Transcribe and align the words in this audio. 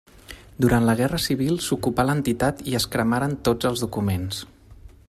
Durant 0.65 0.87
la 0.89 0.95
Guerra 1.01 1.19
Civil 1.25 1.59
s'ocupà 1.65 2.07
l'entitat 2.09 2.65
i 2.73 2.75
es 2.81 2.89
cremaren 2.97 3.39
tots 3.51 3.71
els 3.73 3.87
documents. 3.87 4.43